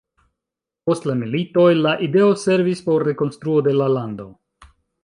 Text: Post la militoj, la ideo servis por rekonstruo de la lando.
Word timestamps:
Post 0.89 1.05
la 1.09 1.15
militoj, 1.19 1.67
la 1.81 1.93
ideo 2.09 2.33
servis 2.47 2.83
por 2.89 3.07
rekonstruo 3.13 3.65
de 3.71 3.77
la 3.81 3.93
lando. 3.99 4.33